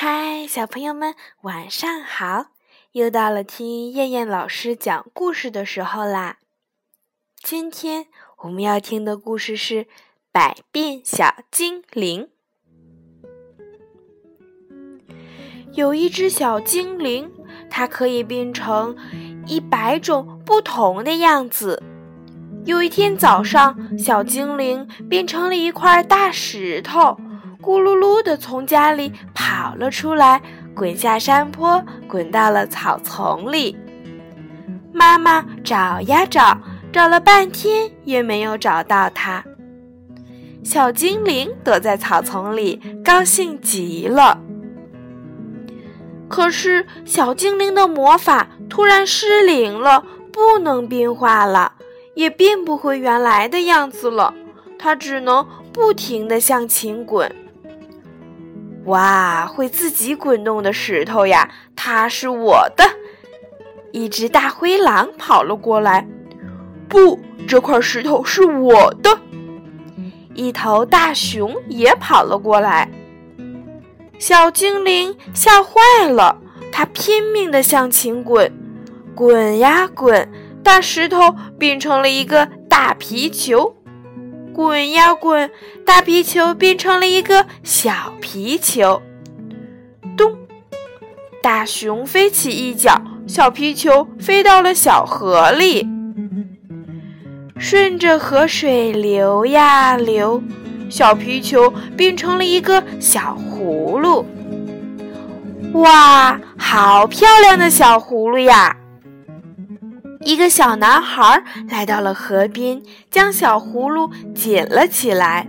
[0.00, 2.52] 嗨，小朋友们，晚上好！
[2.92, 6.36] 又到了听燕燕老师讲故事的时候啦。
[7.42, 8.06] 今天
[8.42, 9.74] 我们要听的故事是
[10.30, 12.28] 《百变小精灵》。
[15.72, 17.32] 有一只小精灵，
[17.68, 18.96] 它可以变成
[19.48, 21.82] 一百种不同的样子。
[22.64, 27.18] 有一天早上，小精灵变成了一块大石头。
[27.68, 30.40] 咕噜噜地从家里跑了出来，
[30.74, 33.76] 滚下山坡，滚到了草丛里。
[34.90, 36.58] 妈妈找呀找，
[36.90, 39.44] 找了半天也没有找到它。
[40.64, 44.40] 小精灵躲在草丛里，高兴极了。
[46.26, 51.74] 可是，小精灵的魔法突然失灵了，不能变化了，
[52.14, 54.32] 也变不回原来的样子了。
[54.78, 57.30] 它只能不停地向前滚。
[58.88, 62.84] 哇，会自己滚动的石头呀，它是我的！
[63.92, 66.06] 一只大灰狼跑了过来，
[66.88, 69.18] 不，这块石头是我的。
[70.34, 72.90] 一头大熊也跑了过来，
[74.18, 76.38] 小精灵吓坏了，
[76.72, 78.50] 它拼命地向前滚，
[79.14, 80.30] 滚呀滚，
[80.62, 83.74] 大石头变成了一个大皮球。
[84.58, 85.48] 滚呀滚，
[85.86, 89.00] 大皮球变成了一个小皮球。
[90.16, 90.36] 咚！
[91.40, 95.86] 大熊飞起一脚，小皮球飞到了小河里。
[97.56, 100.42] 顺着河水流呀流，
[100.90, 104.26] 小皮球变成了一个小葫芦。
[105.74, 108.76] 哇，好漂亮的小葫芦呀！
[110.28, 115.48] 一个小男孩来到了河边，将小葫芦捡了起来。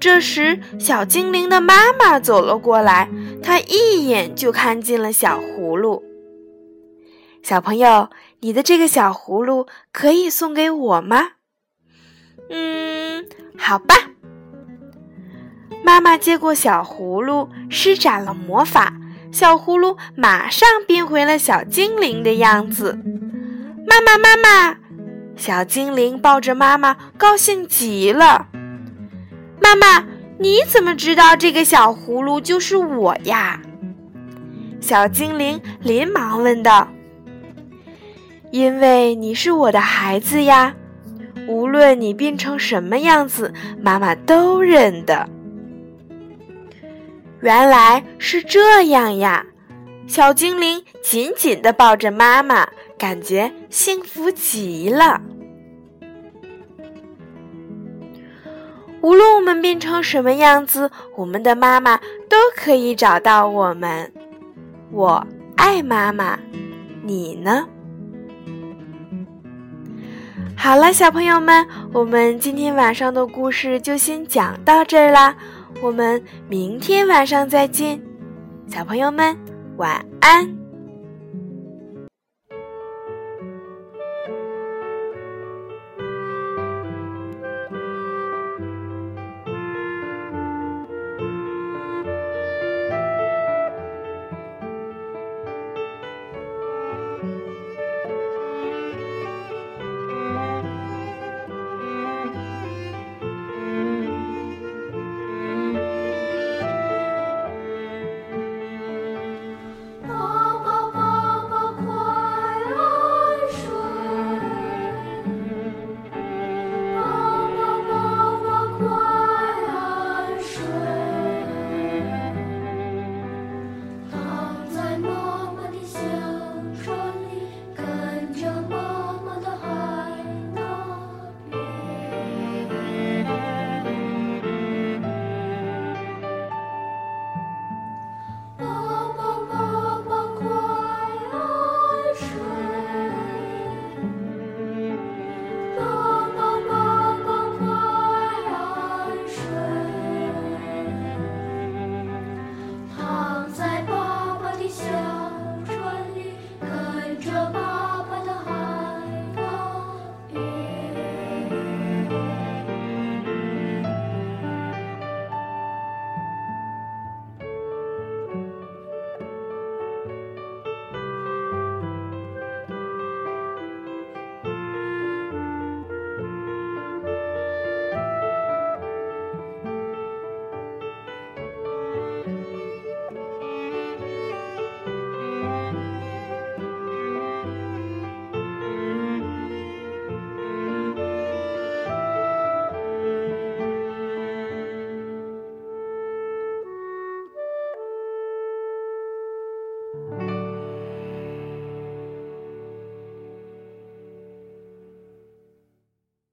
[0.00, 3.10] 这时，小精灵的妈妈走了过来，
[3.42, 6.02] 她一眼就看见了小葫芦。
[7.42, 8.08] 小朋友，
[8.40, 11.32] 你的这个小葫芦可以送给我吗？
[12.48, 13.26] 嗯，
[13.58, 13.94] 好吧。
[15.84, 18.94] 妈妈接过小葫芦，施展了魔法，
[19.30, 22.98] 小葫芦马上变回了小精灵的样子。
[23.86, 24.76] 妈妈，妈妈！
[25.36, 28.48] 小精灵抱着妈妈，高兴极了。
[29.60, 30.06] 妈妈，
[30.38, 33.60] 你怎么知道这个小葫芦就是我呀？
[34.80, 36.88] 小精灵连忙问道。
[38.50, 40.74] 因为你是我的孩子呀，
[41.48, 45.28] 无论你变成什么样子，妈妈都认得。
[47.40, 49.44] 原来是这样呀！
[50.06, 52.68] 小精灵紧紧地抱着妈妈。
[52.98, 55.20] 感觉幸福极了。
[59.00, 64.10] 无论我们变成什么样子，我们的妈妈都可以找到我们。
[64.90, 66.38] 我爱妈妈，
[67.02, 67.66] 你呢？
[70.56, 75.36] 好了，小朋友们，我们今天晚上的故事就先讲到这儿啦。
[75.82, 78.00] 我们明天晚上再见，
[78.66, 79.36] 小朋友们
[79.76, 80.63] 晚安。